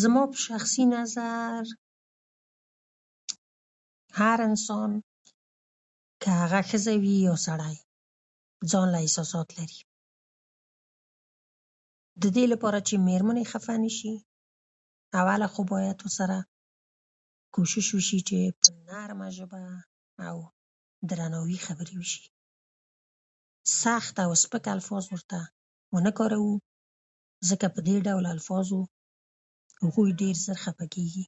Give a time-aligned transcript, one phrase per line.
[0.00, 1.64] زما په شخصي نظر
[4.20, 4.90] هر انسان
[6.22, 7.76] که هغه ښځه وي يا سړی
[8.70, 9.80] ځانله احساسات لري
[12.22, 14.14] د دې لپاره چې مېرمن يې خفه نه شي
[15.20, 16.38] اوله خو بايد ورسره
[17.54, 19.60] کوشش وشي چې په نرمه ژبه
[20.28, 20.36] او
[21.10, 22.24] درناوي خبرې وشي
[23.82, 25.40] سخت او سپک الفاظ ورته
[25.94, 26.52] ونه کاروو
[27.48, 28.80] ځکه په دې ډول الفاظو
[29.82, 31.24] هغوی ډير ژر خفه کېږي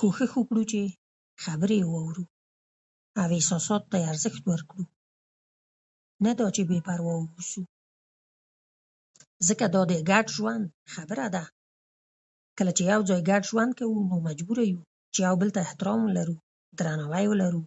[0.00, 0.80] کوښښ وکړو چې
[1.44, 2.24] خبرې یې واورو
[3.20, 4.84] او احساساتو ته یې ارزښت ورکړو
[6.26, 7.60] نه دا چې بې پروا واوسو
[9.46, 11.44] ځکه دا د گډ ژوند خبره ده
[12.58, 14.80] کله چې یو ځای گډ ژوند کوو نو مجبوره یو
[15.14, 16.36] چې یو بل ته احترام ولرو،
[16.78, 17.62] درناوی ولرو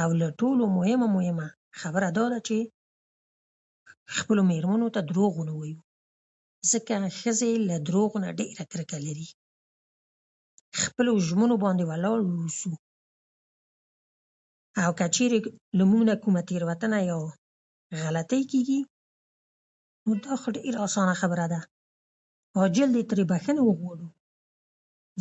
[0.00, 1.46] او له ټولو مهمه مهمه
[1.80, 2.58] خبره داده چې
[4.16, 5.80] خپلو مېرمنو ته دروغ ونه وایو
[6.72, 9.28] ځکه ښځې له دروغو نه ډېره کرکه لري
[10.82, 12.70] خپلو ژمنو باندې ولاړ و اوسو
[14.82, 15.38] او که چېرې
[15.78, 17.18] له موږ نه کومه تېروتنه يا
[18.04, 18.78] غلطۍ کېږي
[20.06, 21.60] نو دا خو ډيره اسانه خبره ده
[22.58, 24.08] عاجل دې ترينه بخښنه وغواړو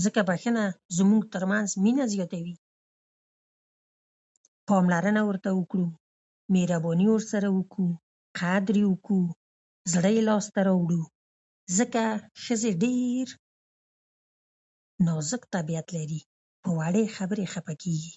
[0.03, 0.63] ځکه بخښنه
[0.97, 2.55] زموږ ترمنځ مینه زیاتوي،
[4.69, 5.87] پاملرنه ورته وکړو،
[6.53, 7.87] مهرباني ورسره وکړو،
[8.39, 9.21] قدر یې وکړو،
[9.93, 11.01] زړه یې لاسته راوړو
[11.77, 12.03] ځکه
[12.45, 13.25] ښځې ډېر
[15.07, 16.19] نازک طبیعت لري
[16.63, 18.13] په وړې خبرې خفه کېږي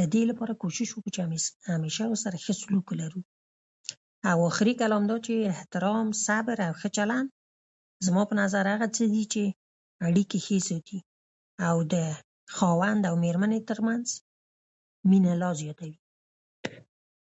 [0.00, 1.20] ددې لپاره کوشش وکړو چې
[1.74, 3.20] همېشه ورسره ښه سلوک ولرو
[4.30, 7.28] او اخري کلام دا چې احترام صبر او ښه چلند
[8.06, 9.44] زما په نظر هغه څه دي چې
[10.08, 10.98] اړیکې ښې ساتي
[11.68, 11.96] او د
[12.56, 14.06] خاوند او میرمنې تر منځ
[15.10, 15.96] مينه لا زياتوي